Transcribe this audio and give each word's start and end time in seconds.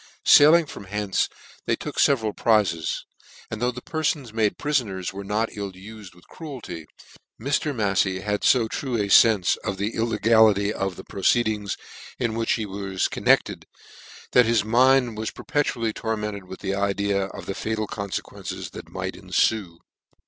Sailing 0.25 0.65
from 0.65 0.85
hence 0.85 1.29
they 1.67 1.75
took 1.75 1.97
feveral 1.97 2.35
prizes; 2.35 3.05
and 3.51 3.61
though 3.61 3.69
the 3.69 3.83
perfons 3.83 4.33
made 4.33 4.57
prifoners 4.57 5.13
were 5.13 5.23
not 5.23 5.51
ufed 5.51 6.15
with 6.15 6.27
cruelty, 6.27 6.87
Mr, 7.39 7.71
Mafiey 7.71 8.23
had 8.23 8.43
Ib 8.43 8.67
true 8.71 8.97
a 8.99 9.09
fenfe 9.09 9.57
of 9.59 9.77
the 9.77 9.93
illegality 9.93 10.73
of 10.73 10.95
the 10.95 11.03
proceedings 11.03 11.77
in 12.17 12.33
which 12.33 12.53
he 12.53 12.65
was 12.65 13.07
concerned, 13.09 13.67
that 14.31 14.47
his 14.47 14.65
mind 14.65 15.17
was 15.19 15.29
per 15.29 15.43
petually 15.43 15.93
tormented 15.93 16.45
with 16.45 16.61
the 16.61 16.73
idea 16.73 17.25
of 17.25 17.45
the 17.45 17.53
fatal'con 17.53 18.09
fequences 18.09 18.71
that 18.71 18.89
might 18.89 19.13
enfue. 19.15 19.77